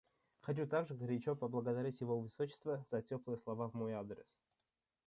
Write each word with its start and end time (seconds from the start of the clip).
Хочу 0.39 0.65
также 0.65 0.95
горячо 0.95 1.35
поблагодарить 1.35 2.01
Его 2.01 2.19
Высочество 2.19 2.83
за 2.89 3.03
теплые 3.03 3.37
слова 3.37 3.69
в 3.69 3.75
мой 3.75 3.93
адрес. 3.93 4.25